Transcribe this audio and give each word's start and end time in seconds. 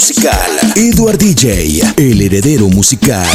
musical. 0.00 0.72
Edward 0.76 1.18
DJ, 1.18 1.82
el 1.98 2.22
heredero 2.22 2.68
musical. 2.70 3.26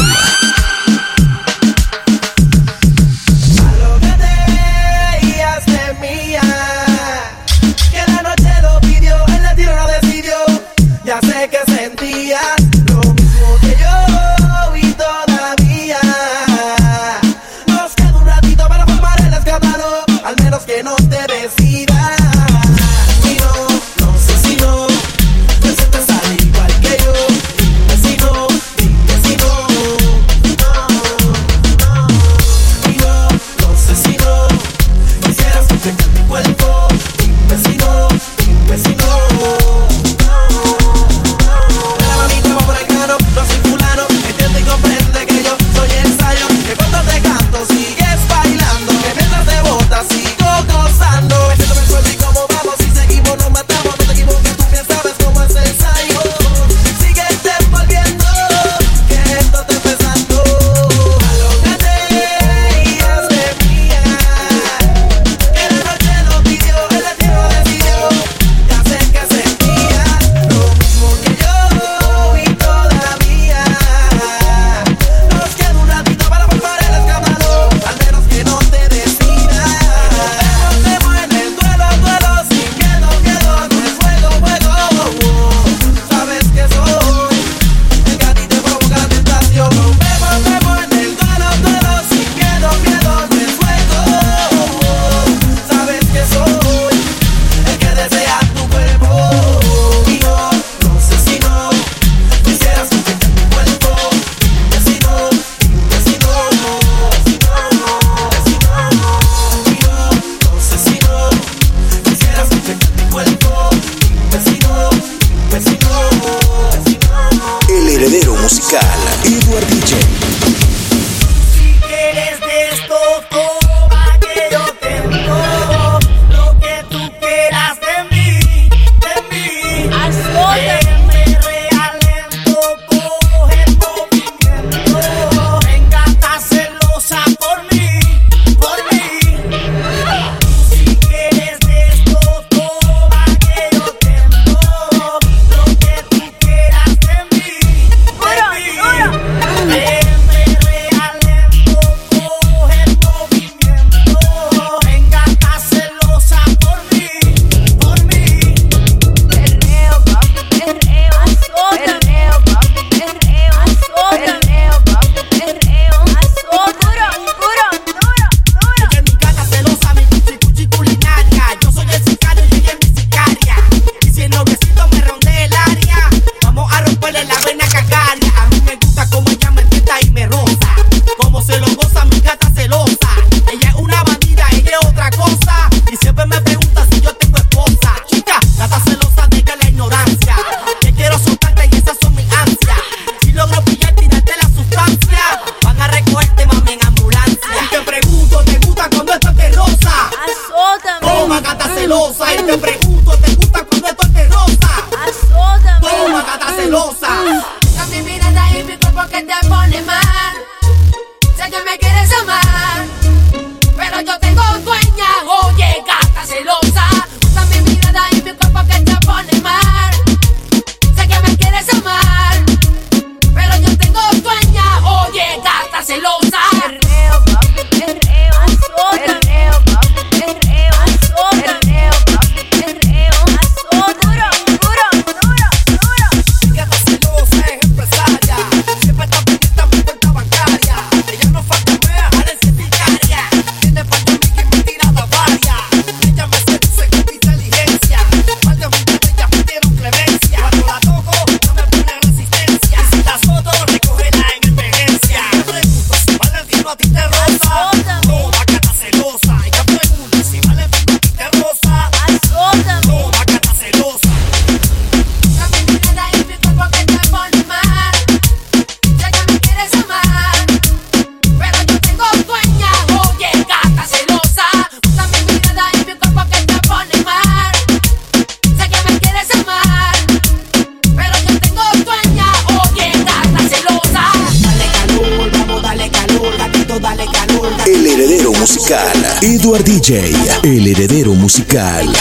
Edward 289.24 289.64
DJ, 289.64 290.14
el 290.44 290.68
heredero 290.68 291.16
musical. 291.16 291.92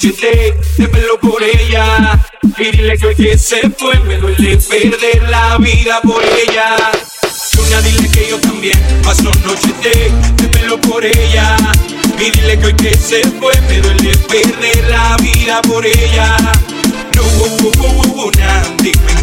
Noche 0.00 0.54
de 0.78 0.88
pelo 0.88 1.20
por 1.20 1.42
ella. 1.42 2.18
Y 2.58 2.70
dile 2.70 2.96
que 2.96 3.06
hoy 3.06 3.14
que 3.14 3.36
se 3.38 3.68
fue 3.70 3.98
me 4.00 4.16
duele 4.16 4.56
perder 4.56 5.22
la 5.28 5.58
vida 5.58 6.00
por 6.02 6.22
ella. 6.24 6.76
Luna, 7.56 7.82
dile 7.82 8.10
que 8.10 8.28
yo 8.30 8.40
también 8.40 8.78
paso 9.02 9.30
noche 9.44 9.72
de, 9.82 10.10
de 10.42 10.48
pelo 10.48 10.80
por 10.80 11.04
ella. 11.04 11.56
Y 12.18 12.30
dile 12.30 12.58
que 12.58 12.66
hoy 12.66 12.74
que 12.76 12.94
se 12.96 13.22
fue 13.38 13.52
me 13.68 13.80
duele 13.80 14.16
perder 14.28 14.88
la 14.88 15.16
vida 15.18 15.60
por 15.62 15.84
ella. 15.84 16.36
No 17.14 17.22
hubo, 17.22 17.70
hubo, 17.70 18.30
dime 18.82 19.19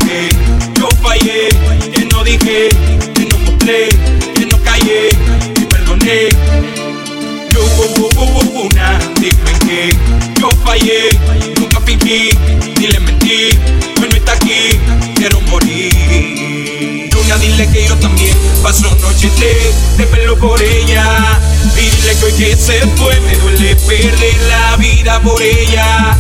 que 22.47 22.53
que 22.53 22.57
se 22.57 22.79
fue 22.95 23.19
me 23.21 23.35
duele 23.35 23.75
perder 23.75 24.41
la 24.47 24.77
vida 24.77 25.19
por 25.19 25.41
ella. 25.41 26.15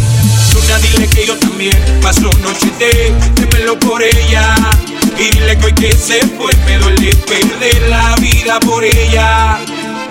Luna, 0.53 0.77
dile 0.79 1.07
que 1.07 1.25
yo 1.25 1.37
también 1.37 1.77
paso 2.01 2.29
noches 2.41 2.77
de, 2.77 3.13
pelo 3.49 3.79
por 3.79 4.03
ella, 4.03 4.55
y 5.17 5.29
dile 5.31 5.57
que 5.57 5.65
hoy 5.65 5.73
que 5.73 5.91
se 5.93 6.19
fue 6.35 6.53
me 6.65 6.77
duele 6.79 7.15
perder 7.15 7.81
la 7.89 8.13
vida 8.15 8.59
por 8.59 8.83
ella. 8.83 9.59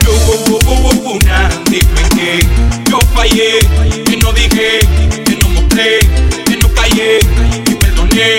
Yo 0.07 0.13
hubo, 0.13 0.59
hubo, 0.71 1.13
una, 1.13 1.51
dime 1.71 2.03
que 2.15 2.47
yo 2.91 2.99
fallé, 3.15 3.59
que 4.05 4.17
no 4.17 4.33
dije, 4.33 4.79
que 5.23 5.37
no 5.43 5.49
mostré, 5.51 5.99
que 6.47 6.57
no 6.57 6.69
callé 6.73 7.19
y 7.67 7.75
perdoné. 7.75 8.39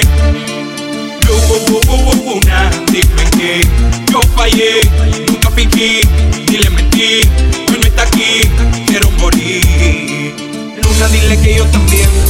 Yo 1.27 1.35
hubo, 1.35 1.79
hubo 1.93 2.33
una, 2.37 2.71
dime 2.91 3.23
que 3.37 3.61
yo 4.11 4.19
fallé, 4.35 4.81
nunca 5.27 5.51
fingí, 5.51 6.01
ni 6.49 6.57
le 6.57 6.69
mentí, 6.71 7.21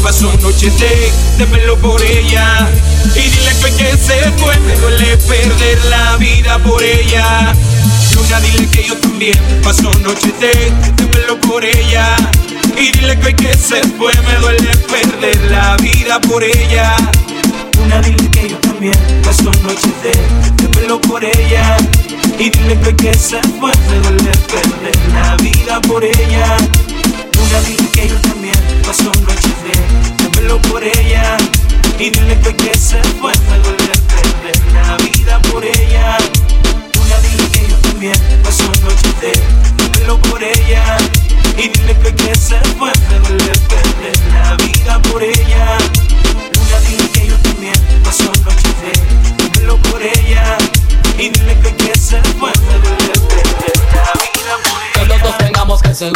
paso 0.07 0.31
noches 0.41 0.73
de, 0.79 1.45
pelo 1.47 1.75
por 1.79 2.01
ella. 2.01 2.69
Y 3.13 3.27
dile 3.27 3.51
que 3.61 3.71
que 3.75 3.97
se 3.97 4.31
fue 4.37 4.57
me 4.61 4.73
duele 4.77 5.17
perder 5.17 5.83
la 5.89 6.15
vida 6.15 6.57
por 6.59 6.81
ella. 6.81 7.53
Luna, 8.15 8.39
dile 8.39 8.69
que 8.69 8.85
yo 8.87 8.95
también 8.99 9.37
paso 9.61 9.91
noches 10.05 10.31
de, 10.39 10.71
pelo 11.11 11.37
por 11.41 11.65
ella. 11.65 12.15
Y 12.77 12.93
dile 12.93 13.19
que 13.19 13.35
que 13.35 13.53
se 13.57 13.81
fue 13.97 14.13
me 14.25 14.35
duele 14.35 14.77
perder 14.77 15.51
la 15.51 15.75
vida 15.75 16.21
por 16.21 16.41
ella. 16.41 16.95
Luna, 17.77 18.01
dile 18.01 18.29
que 18.29 18.49
yo 18.51 18.57
también 18.59 18.97
paso 19.25 19.51
noches 19.63 19.91
de, 20.03 20.67
pelo 20.69 21.01
por 21.01 21.21
ella. 21.21 21.75
Y 22.39 22.49
dile 22.49 22.79
que 22.79 22.95
que 22.95 23.13
se 23.13 23.41
fue 23.59 23.73
me 23.89 23.99
duele 24.07 24.31
perder 24.47 24.97
la 25.11 25.35
vida 25.35 25.81
por 25.81 26.01
ella. 26.01 26.55
Luna, 27.33 27.61
dile 27.67 27.89
que 27.91 28.07
yo 28.07 28.15
también 28.21 28.55
paso 28.85 29.03
noches 29.03 29.46
pelo 30.47 30.61
por 30.61 30.83
ella. 30.83 31.37
Y 31.99 32.09
dile 32.09 32.39
que 32.39 32.55
que 32.55 32.77
se 32.77 33.01
fue 33.19 33.33
me 33.49 33.57
duele 33.59 33.93
perder 34.07 34.73
la 34.73 34.97
vida 34.97 35.41
por 35.51 35.63
ella. 35.63 36.17
Luna, 36.95 37.17
dile 37.21 37.49
que 37.51 37.67
yo 37.67 37.75
también 37.77 38.17
paso 38.43 38.63
noches 38.81 39.21
de, 39.21 39.33
pelo 39.99 40.17
por 40.21 40.41
ella. 40.41 40.97
Y 41.57 41.67
dile 41.67 41.97
que 41.99 42.15
que 42.15 42.35
se 42.35 42.57
fue 42.77 42.91
me 43.09 43.19
duele 43.27 43.53
perder 43.67 44.17
la 44.33 44.55
vida 44.55 45.01
por 45.11 45.21
ella. 45.21 45.77
Luna, 46.53 46.79
dile 46.87 47.09
que 47.09 47.27
yo 47.27 47.35
también 47.39 47.79
paso 48.03 48.31
noches 48.45 48.75
de, 48.83 49.59
pelo 49.59 49.77
por 49.77 50.01
ella. 50.01 50.57
Y 51.17 51.29
dile 51.29 51.59
que 51.59 51.75
que 51.75 51.99
se 51.99 52.21
fue 52.39 52.51
me 52.67 52.73
duele 52.79 53.13
perder 53.27 53.77
la 53.93 54.13
vida. 54.13 54.36
Que 54.93 55.05
los 55.05 55.21
dos 55.21 55.37
tengamos 55.37 55.81
que 55.81 55.93
ser 55.93 56.13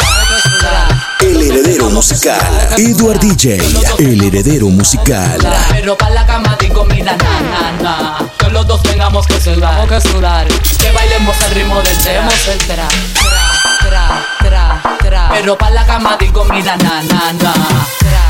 El 1.20 1.42
heredero 1.42 1.90
musical. 1.90 2.40
Edward 2.76 3.20
DJ, 3.20 3.58
el 3.98 4.22
heredero 4.22 4.66
musical. 4.68 5.38
Pero 5.70 5.96
para 5.96 6.14
la 6.14 6.26
cama 6.26 6.56
di 6.58 6.68
comida, 6.68 7.16
na, 7.16 7.40
na, 7.40 7.82
na. 7.82 8.18
Que 8.38 8.48
los 8.48 8.66
dos 8.66 8.82
tengamos 8.82 9.26
que 9.26 9.40
sudar, 9.40 9.86
que 9.88 10.00
sudar. 10.00 10.46
Que 10.78 10.90
bailemos 10.92 11.36
al 11.42 11.50
ritmo 11.52 11.80
del 11.82 11.98
tema, 11.98 12.28
el 12.48 12.58
tra, 12.58 12.88
tra, 13.80 14.26
tra, 14.40 14.82
tra. 15.00 15.28
Pero 15.32 15.56
para 15.56 15.74
la 15.74 15.86
cama 15.86 16.16
di 16.18 16.28
comida, 16.28 16.76
na, 16.76 17.02
na, 17.02 17.32
na. 17.32 17.54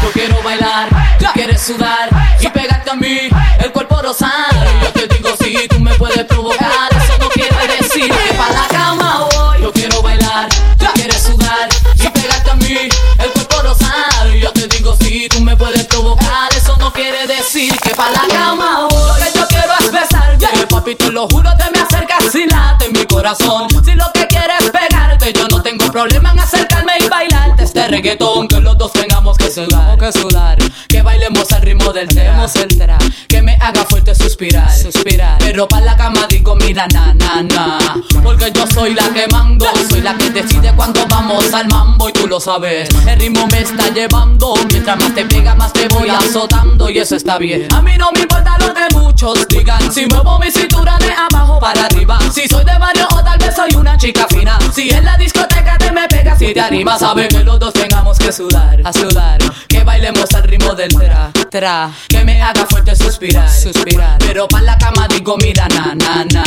Yo 0.03 0.11
quiero 0.13 0.43
bailar, 0.43 0.89
tú 1.19 1.27
quieres 1.33 1.63
sudar 1.63 2.11
y 2.41 2.49
pegarte 2.49 2.91
a 2.91 2.95
mí, 2.95 3.29
el 3.61 3.71
cuerpo 3.71 4.03
rosado. 4.03 4.65
Yo 4.83 4.93
te 4.93 5.07
digo 5.15 5.29
si 5.41 5.69
tú 5.69 5.79
me 5.79 5.95
puedes 5.95 6.25
provocar, 6.25 6.91
eso 6.91 7.17
no 7.21 7.29
quiere 7.29 7.55
decir 7.81 8.13
el 12.77 13.31
cuerpo 13.33 13.63
rosado. 13.63 14.35
Yo 14.35 14.53
te 14.53 14.67
digo 14.69 14.97
si 15.01 15.29
tú 15.29 15.41
me 15.41 15.57
puedes 15.57 15.85
provocar, 15.87 16.53
eso 16.57 16.77
no 16.79 16.93
quiere 16.93 17.27
decir 17.27 17.77
que 17.81 17.91
para 17.95 18.13
la 18.13 18.29
cama 18.29 18.89
voy. 18.91 19.21
Lo 19.21 19.27
que 19.27 19.39
yo 19.39 19.47
quiero 19.49 19.73
es 19.81 19.93
besarte, 19.93 20.67
papi, 20.69 20.95
te 20.95 21.11
lo 21.11 21.29
juro, 21.29 21.51
te 21.57 21.71
me 21.71 21.81
acercas 21.81 22.35
y 22.35 22.47
late 22.47 22.87
en 22.87 22.93
mi 22.93 23.05
corazón. 23.07 23.69
Si 23.85 23.93
lo 23.95 24.11
que 24.13 24.27
quieres 24.27 24.61
es 24.61 24.71
pegarte, 24.71 25.33
yo 25.33 25.47
no 25.49 25.63
tengo 25.63 25.91
problema 25.91 26.33
en 26.33 26.41
acercarme 26.41 26.93
y 27.01 27.09
bailarte 27.09 27.65
este 27.65 27.89
reggaetón, 27.89 28.49
que 28.49 28.61
los 28.61 28.77
dos 28.79 28.93
tengamos 28.93 29.37
que 29.37 29.51
sudar, 29.51 29.99
que 29.99 30.13
sudar, 30.13 30.59
que 30.89 31.03
bailemos 31.03 31.53
al 31.53 31.63
ritmo 31.63 31.93
del 31.93 32.09
tema, 32.09 32.47
haga 33.63 33.85
fuerte 33.85 34.15
suspirar, 34.15 34.71
suspirar, 34.77 35.39
pero 35.39 35.69
para 35.69 35.85
la 35.87 35.97
cama 35.97 36.27
digo 36.29 36.57
mira 36.57 36.87
na 36.89 37.15
na 37.15 37.43
na, 37.43 37.79
porque 38.23 38.51
yo 38.53 38.67
soy 38.67 38.95
la 38.95 39.09
que 39.11 39.27
mando, 39.29 39.67
soy 39.89 40.01
la 40.01 40.17
que 40.17 40.31
decide 40.31 40.73
cuando 40.75 41.07
vamos 41.07 41.53
al 41.55 41.69
mambo 41.69 42.09
y 42.09 42.13
tú 42.13 42.27
lo 42.27 42.41
sabes, 42.41 42.89
el 43.07 43.19
ritmo 43.21 43.47
me 43.47 43.61
está 43.61 43.89
llevando, 43.91 44.55
mientras 44.69 44.99
más 44.99 45.15
te 45.15 45.25
pega 45.27 45.55
más 45.55 45.73
te 45.73 45.87
voy 45.89 46.09
azotando 46.09 46.91
y 46.91 46.99
eso 46.99 47.15
está 47.15 47.39
bien. 47.39 47.73
A 47.73 47.81
mí 47.81 47.93
no 47.97 48.11
me 48.13 48.23
importa 48.23 48.57
lo 48.59 48.75
que 48.75 48.95
muchos 48.95 49.47
digan, 49.49 49.93
si 49.93 50.07
muevo 50.07 50.39
mi 50.41 50.51
cintura 50.51 50.97
de 50.99 51.13
abajo 51.13 51.61
para 51.61 51.85
arriba, 51.85 52.19
si 52.33 52.49
soy 52.49 52.65
de 52.65 52.77
barrio 52.79 53.07
o 53.13 53.23
tal 53.23 53.39
vez 53.39 53.55
soy 53.55 53.75
una 53.77 53.97
chica 53.97 54.27
fina, 54.29 54.59
si 54.75 54.91
en 54.91 55.05
la 55.05 55.17
discoteca 55.17 55.79
te 55.79 55.93
me 55.93 56.09
pegas 56.09 56.41
y 56.43 56.53
te 56.53 56.61
animas, 56.61 56.99
sabe 56.99 57.29
que 57.29 57.45
los 57.45 57.61
dos 57.61 57.73
tengamos 57.73 58.19
que 58.19 58.33
sudar, 58.33 58.81
a 58.85 58.93
sudar, 58.93 59.39
que 59.69 59.85
bailemos 59.85 60.33
al 60.35 60.43
ritmo 60.43 60.75
del 60.75 60.93
tra, 60.93 61.31
tra, 61.49 61.91
que 62.09 62.25
me 62.25 62.43
haga 62.43 62.67
fuerte 62.67 62.97
suspirar, 62.97 63.49
suspirar, 63.53 64.19
pero 64.19 64.49
para 64.49 64.65
la 64.65 64.79
cama 64.79 65.07
digo 65.09 65.37
mira 65.39 65.69
na 65.69 65.95
na 65.95 66.25
na, 66.25 66.45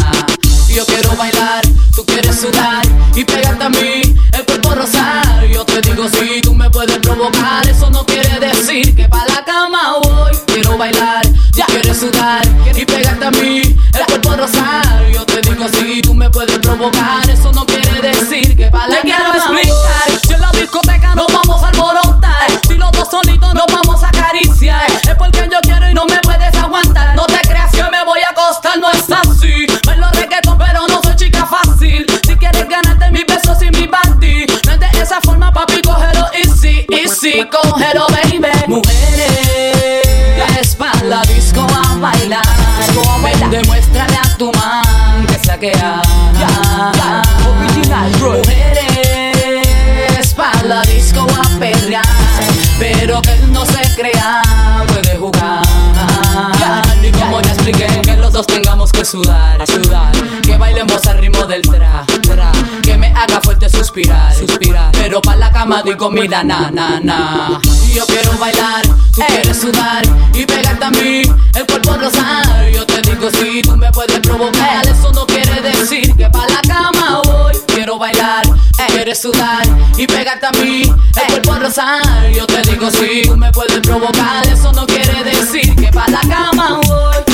yo 0.68 0.86
quiero 0.86 1.16
bailar, 1.16 1.64
tú 1.96 2.06
quieres 2.06 2.40
sudar 2.40 2.86
y 3.16 3.24
pegarte 3.24 3.64
a 3.64 3.70
mí, 3.70 4.02
el 4.34 4.46
cuerpo 4.46 4.76
rosar, 4.76 5.46
yo 5.48 5.64
te 5.66 5.82
digo 5.82 6.08
si 6.10 6.42
tú 6.42 6.54
me 6.54 6.70
puedes 6.70 6.98
provocar, 7.00 7.68
eso 7.68 7.90
no 7.90 8.06
quiere 8.06 8.40
decir 8.40 8.96
que 8.96 9.08
para 9.08 9.26
la 9.34 9.46
cama 9.46 10.00
voy, 10.04 10.36
quiero 10.48 10.78
bailar, 10.78 11.26
ya. 11.54 11.66
quieres 11.68 11.98
sudar 11.98 12.42
y 12.76 12.86
pegarte 12.86 13.26
a 13.26 13.32
mí, 13.32 13.62
el 13.62 14.06
cuerpo 14.08 14.36
rosar, 14.36 15.10
yo 15.14 15.26
te 15.26 15.42
digo 15.42 15.66
si 15.70 16.02
tú 16.02 16.14
me 16.14 16.30
puedes 16.30 16.60
provocar, 16.60 17.30
eso 17.30 17.52
no 17.54 17.66
quiere 17.66 18.02
decir 18.02 18.56
que 18.58 18.66
para 18.68 18.88
la 18.88 18.96
Te 18.98 19.02
quiero 19.04 19.24
cama 19.24 19.48
voy. 19.52 19.58
explicar, 19.60 20.20
si 20.28 20.34
en 20.34 20.42
la 20.42 20.52
discoteca 20.52 21.16
nos 21.16 21.28
vamos 21.28 21.64
a 21.64 21.68
alborotar, 21.70 22.48
si 22.68 22.74
los 22.76 22.92
dos 22.92 23.08
solitos 23.10 23.54
nos 23.54 23.66
vamos 23.68 24.04
a 24.04 24.10
acariciar, 24.10 24.86
Cama 65.66 65.82
digo, 65.82 66.12
mira, 66.12 66.44
na, 66.44 66.70
na, 66.70 67.00
na. 67.00 67.60
Yo 67.92 68.06
quiero 68.06 68.38
bailar, 68.38 68.84
tú 68.84 69.22
quieres 69.26 69.60
sudar 69.60 70.04
y 70.32 70.46
pegarte 70.46 70.86
a 70.86 70.92
mí, 70.92 71.24
el 71.56 71.66
cuerpo 71.66 71.96
rosar. 71.98 72.70
Yo 72.72 72.86
te 72.86 73.02
digo, 73.02 73.32
si 73.32 73.64
tú 73.64 73.76
me 73.76 73.92
puedes 73.92 74.20
provocar, 74.20 74.86
eso 74.88 75.12
no 75.14 75.26
quiere 75.26 75.60
decir 75.64 76.16
que 76.16 76.30
pa' 76.30 76.46
la 76.46 76.62
cama 76.68 77.20
voy. 77.24 77.56
Quiero 77.66 77.98
bailar, 77.98 78.46
quieres 78.90 79.20
sudar 79.20 79.66
y 79.98 80.06
pegarte 80.06 80.46
a 80.46 80.52
mí, 80.52 80.84
el 80.84 81.28
cuerpo 81.42 81.56
rosar. 81.56 82.30
Yo 82.32 82.46
te 82.46 82.62
digo, 82.62 82.92
si 82.92 83.24
tú 83.24 83.36
me 83.36 83.52
puedes 83.52 83.80
provocar, 83.80 84.46
eso 84.46 84.72
no 84.72 84.86
quiere 84.86 85.24
decir 85.24 85.76
que 85.76 85.88
pa' 85.92 86.08
la 86.10 86.22
cama 86.30 86.80
voy. 86.86 87.25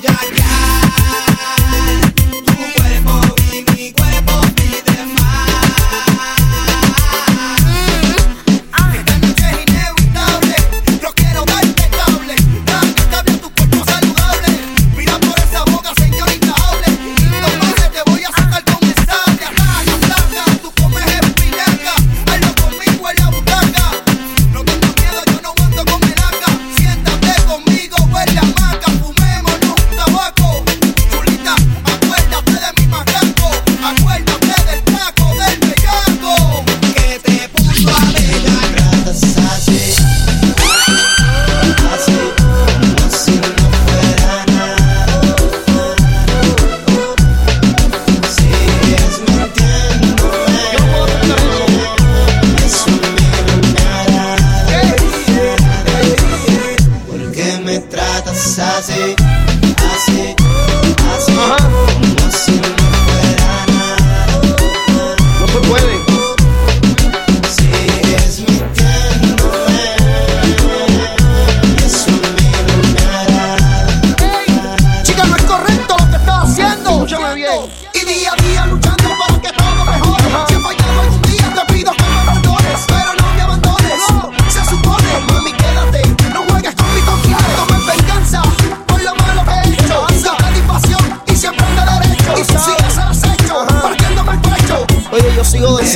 Puso 0.00 0.12
a 0.12 0.57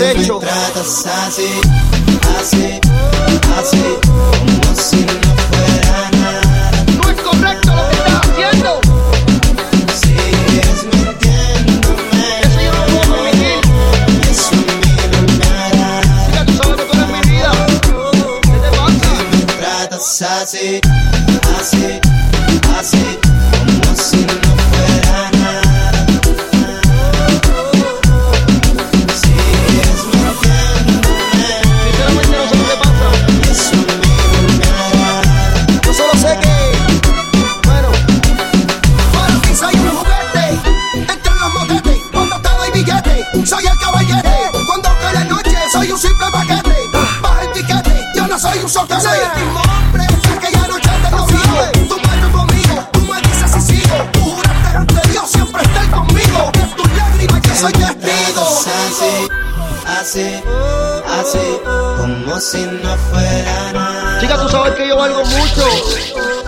cacete. 0.03 0.41
Pra 0.41 1.62
así, 60.13 60.43
así, 61.21 61.39
como 61.97 62.39
si 62.39 62.67
no 62.67 62.97
fuera 63.11 63.73
nada. 63.73 64.21
Chica, 64.21 64.37
tú 64.37 64.49
sabes 64.51 64.75
que 64.75 64.89
yo 64.89 64.97
valgo 64.97 65.25
mucho. 65.25 66.42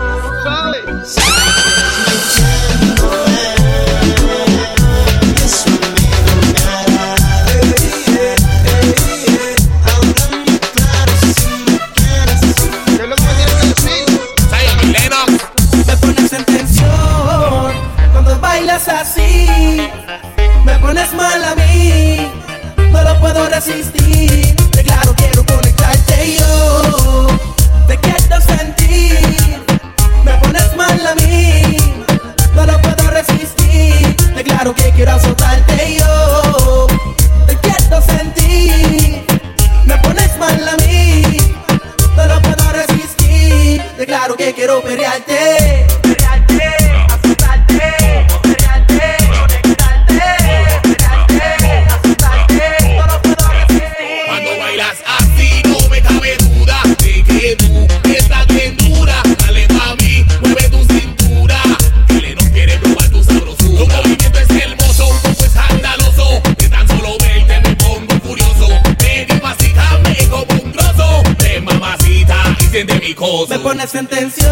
sentencia. 73.87 74.44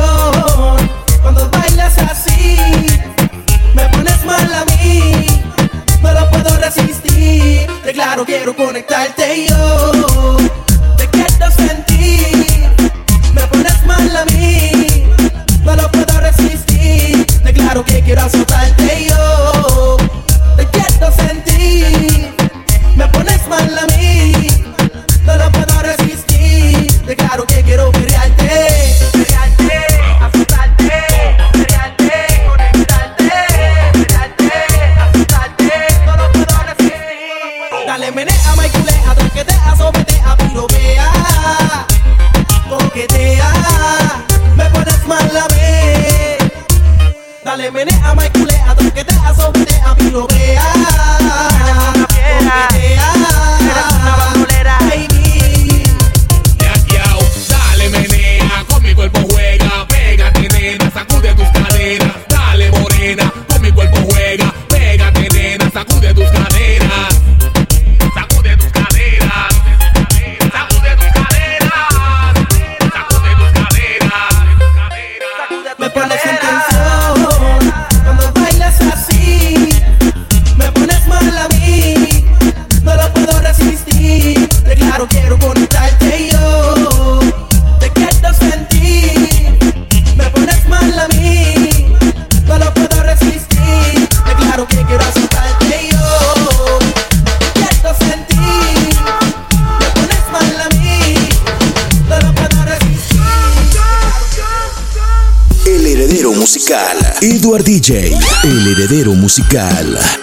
DJ, 107.83 108.17
el 108.45 108.67
heredero 108.67 109.13
musical. 109.13 110.22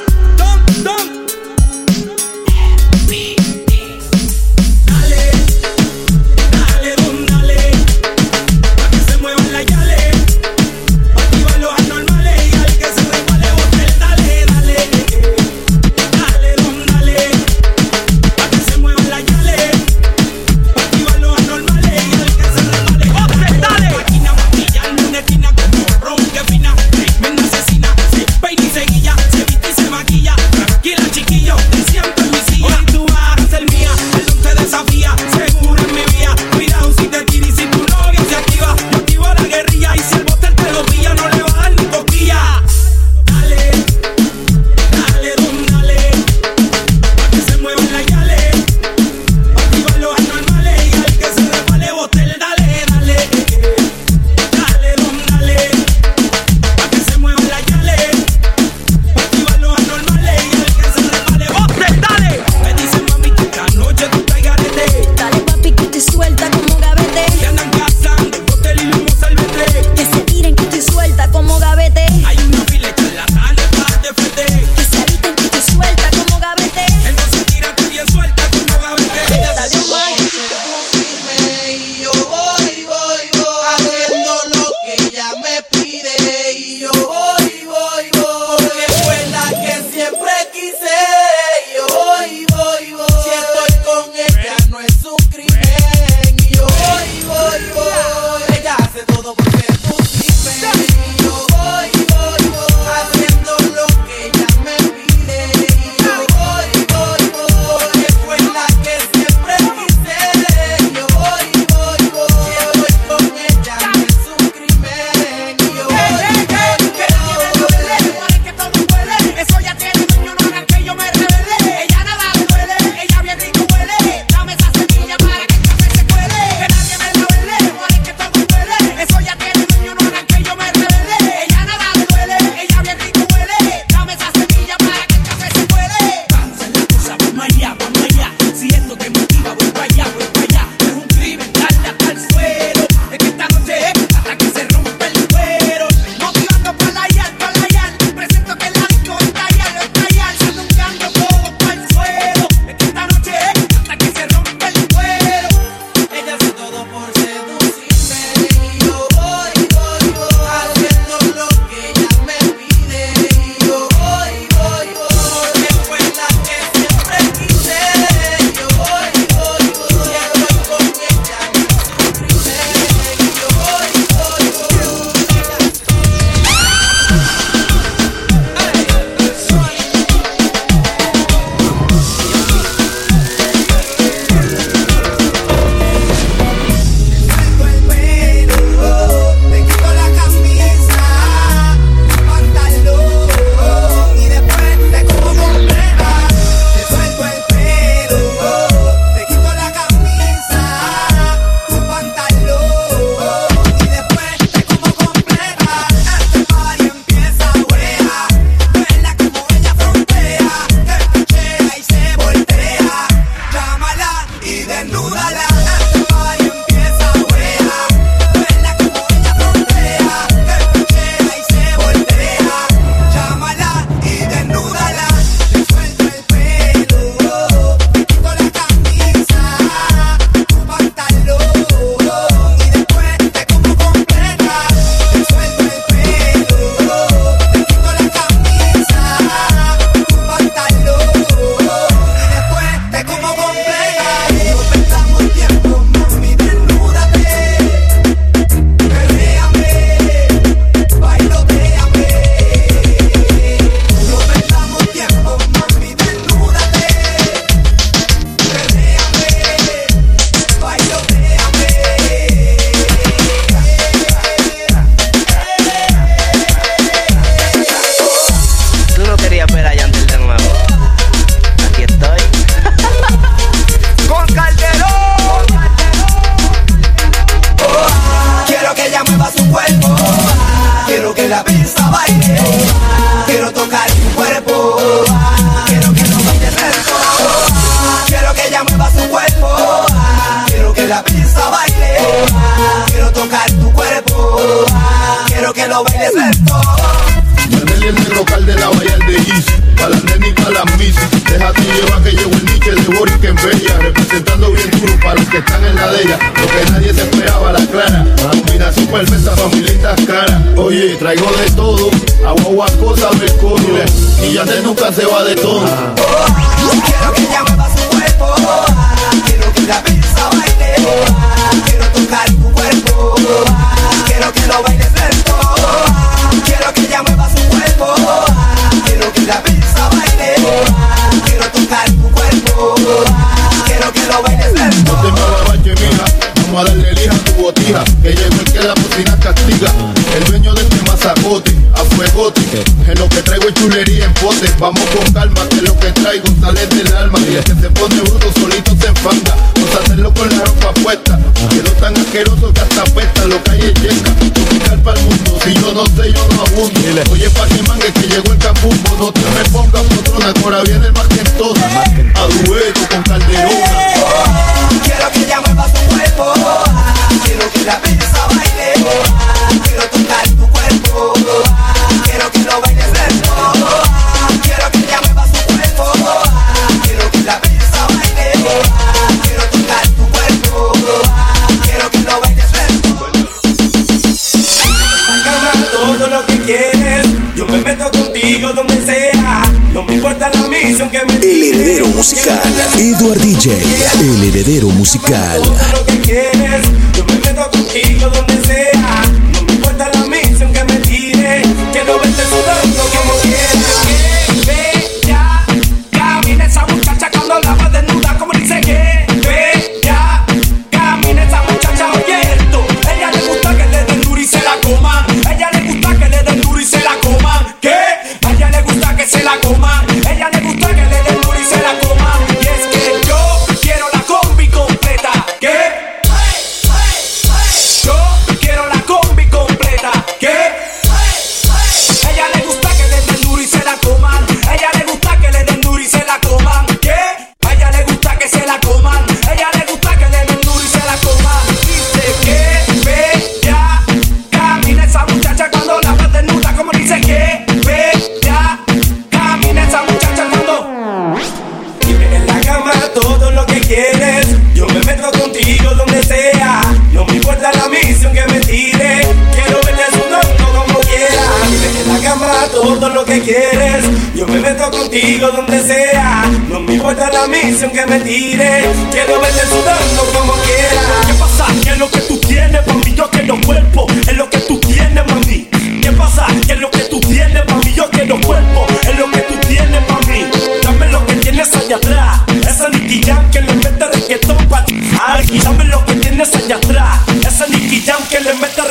musical. 395.11 395.40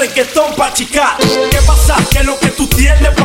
reggaetón 0.09 0.55
pa' 0.55 0.73
chicar. 0.73 1.17
¿Qué 1.17 1.59
pasa? 1.65 1.95
Que 2.09 2.23
lo 2.23 2.37
que 2.39 2.49
tú 2.49 2.67
tienes 2.67 3.15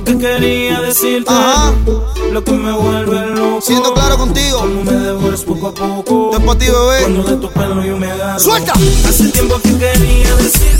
lo 0.00 0.04
que 0.04 0.18
quería 0.18 0.80
decirte. 0.80 1.30
Ajá. 1.30 1.72
Lo 2.32 2.42
que 2.42 2.52
me 2.52 2.72
vuelve 2.72 3.26
loco. 3.34 3.60
Siendo 3.60 3.92
claro 3.92 4.16
contigo. 4.16 4.58
Como 4.60 4.84
me 4.84 4.92
devuelves 4.92 5.42
poco 5.42 5.68
a 5.68 5.74
poco. 5.74 6.30
Después 6.32 6.58
ti, 6.58 6.66
bebé. 6.66 7.00
Cuando 7.02 7.22
de 7.24 7.36
tu 7.36 7.50
pelo 7.50 7.84
yo 7.84 7.96
me 7.98 8.10
agarro. 8.10 8.40
Suelta. 8.40 8.72
Hace 9.06 9.28
tiempo 9.28 9.60
que 9.62 9.76
quería 9.76 10.34
decirte. 10.36 10.79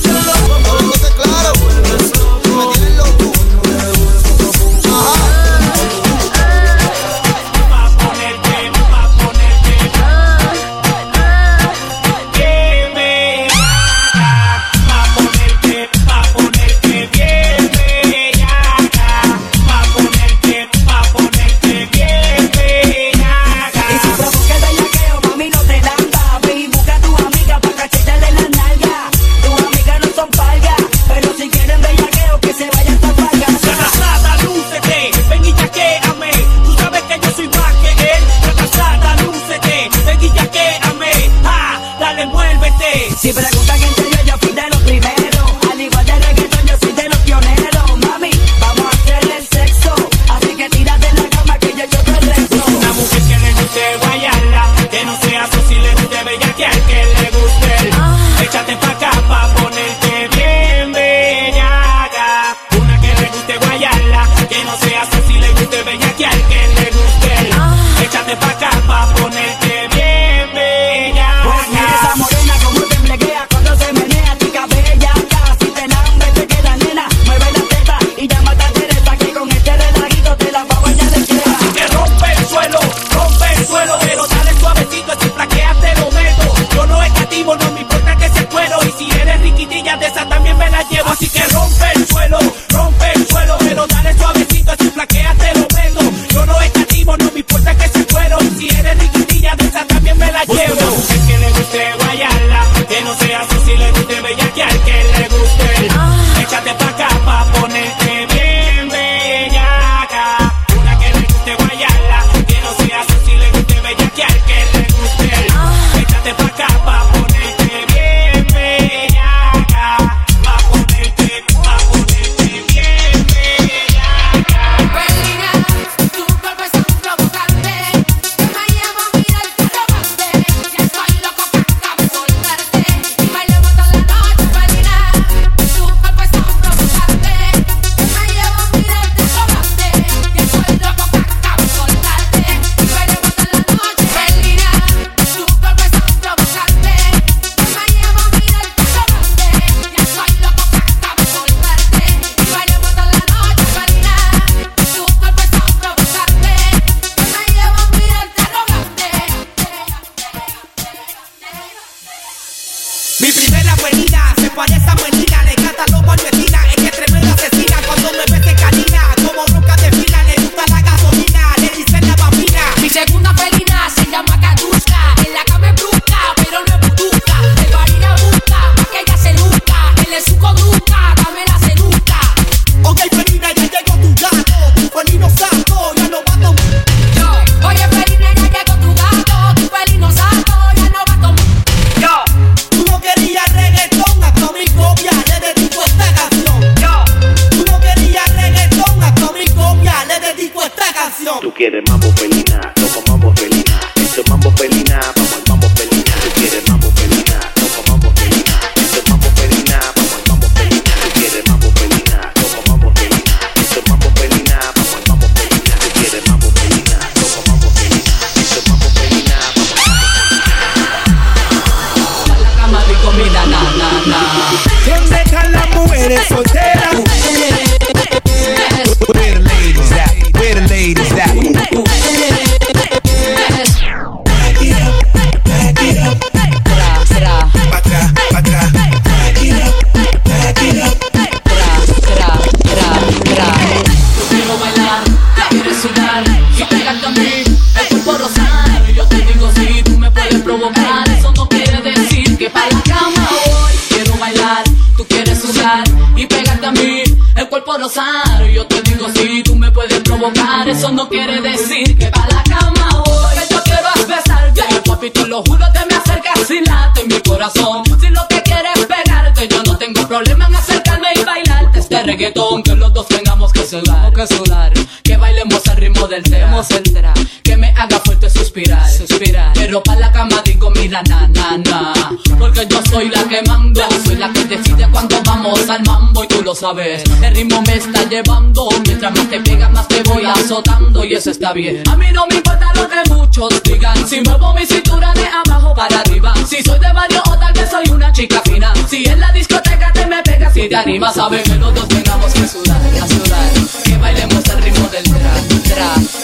Yo 258.53 258.67
te 258.67 258.83
digo 258.83 259.07
si 259.15 259.43
tú 259.43 259.55
me 259.57 259.71
puedes 259.71 260.01
provocar, 260.01 260.69
eso 260.69 260.91
no 260.91 261.09
quiere 261.09 261.41
decir 261.41 261.97
que 261.97 262.07
pa' 262.07 262.27
la 262.29 262.43
cama 262.43 263.03
voy. 263.05 263.35
Que 263.35 263.55
yo 263.55 263.63
quiero 263.63 263.89
es 263.97 264.09
besarte, 264.09 264.63
papi, 264.85 265.11
te 265.11 265.27
lo 265.27 265.43
juro, 265.43 265.65
te 265.73 265.87
me 265.87 265.95
acercas 265.95 266.51
y 266.51 266.61
late 266.61 267.05
mi 267.07 267.21
corazón. 267.21 267.85
Si 268.01 268.09
lo 268.09 268.27
que 268.29 268.43
quieres 268.43 268.73
es 268.77 268.87
pegarte, 268.87 269.49
yo 269.49 269.63
no 269.63 269.77
tengo 269.77 270.07
problema 270.09 270.47
en 270.47 270.55
acercarme 270.55 271.09
y 271.15 271.25
bailarte 271.25 271.79
este 271.79 272.03
reggaetón. 272.03 272.63
Que 272.63 272.75
los 272.75 272.93
dos 272.93 273.07
tengamos 273.09 273.53
que 273.53 273.65
sudar, 273.65 274.13
que 274.13 274.27
sudar. 274.27 274.73
Bailemos 275.21 275.67
al 275.69 275.77
ritmo 275.77 276.09
del 276.09 276.23
tema, 276.23 276.63
central. 276.65 277.15
Que 277.43 277.57
me 277.57 277.69
haga 277.69 278.01
fuerte 278.01 278.29
suspirar, 278.31 278.89
suspirar. 278.91 279.53
Pero 279.55 279.83
pa' 279.83 279.97
la 279.97 280.11
cama 280.13 280.41
digo, 280.45 280.71
mira, 280.71 281.03
na, 281.03 281.29
na, 281.29 281.59
na. 281.59 281.93
Porque 282.39 282.67
yo 282.69 282.81
soy 282.91 283.09
la 283.11 283.25
que 283.25 283.43
mando, 283.43 283.83
soy 284.05 284.17
la 284.17 284.33
que 284.33 284.45
decide 284.45 284.89
cuando 284.91 285.21
vamos 285.25 285.69
al 285.69 285.83
mambo 285.85 286.25
y 286.25 286.29
tú 286.29 286.43
lo 286.43 286.55
sabes. 286.55 287.03
El 287.23 287.35
ritmo 287.35 287.63
me 287.63 287.75
está 287.75 288.09
llevando, 288.09 288.69
mientras 288.85 289.13
más 289.13 289.29
te 289.29 289.41
pega, 289.41 289.69
más 289.69 289.87
te 289.89 290.03
voy 290.03 290.25
azotando 290.25 291.05
y 291.05 291.15
eso 291.15 291.31
está 291.31 291.53
bien. 291.53 291.83
A 291.89 291.97
mí 291.97 292.07
no 292.13 292.27
me 292.27 292.37
importa 292.37 292.73
lo 292.75 292.89
que 292.89 293.15
muchos 293.15 293.63
digan, 293.63 294.09
si 294.09 294.21
muevo 294.23 294.55
mi 294.55 294.65
cintura 294.67 295.13
de 295.15 295.27
abajo 295.27 295.75
para 295.75 296.01
arriba. 296.01 296.35
Si 296.49 296.63
soy 296.63 296.79
de 296.79 296.93
barrio 296.93 297.23
o 297.27 297.37
tal 297.39 297.53
vez 297.53 297.71
soy 297.71 297.89
una 297.91 298.13
chica 298.13 298.43
fina. 298.45 298.73
Si 298.89 299.05
en 299.05 299.21
la 299.21 299.33
discoteca 299.33 299.93
te 299.93 300.07
me 300.07 300.23
pegas 300.23 300.57
y 300.57 300.69
te 300.69 300.77
animas, 300.77 301.15
sabes 301.15 301.43
que 301.43 301.55
los 301.57 301.75
dos 301.75 301.89
tengamos 301.89 302.33
que 302.33 302.49
sudar, 302.49 302.81
a 303.03 303.09
sudar. 303.09 303.83
Que 303.85 303.97
bailemos 303.97 304.49
al 304.49 304.63
ritmo 304.63 304.89
del 304.89 305.10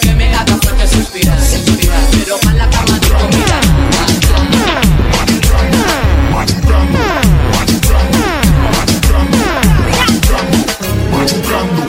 Que 0.01 0.13
me 0.13 0.33
haga 0.35 0.57
fuerte 0.57 0.87
suspirar, 0.87 1.39
suspirar. 1.41 2.01
Pero 2.11 2.37
pa' 2.39 2.53
la 2.53 2.69
cama 2.69 2.99
digo, 2.99 3.17
mira, 3.31 3.61
Conmigo, 11.47 11.86